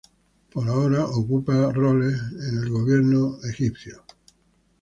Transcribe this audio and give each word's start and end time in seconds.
Por 0.51 0.67
ahora, 0.67 1.05
ocupa 1.05 1.71
roles 1.71 2.19
en 2.49 2.57
el 2.57 2.69
Gobierno 2.71 3.37
Saudita. 3.39 4.03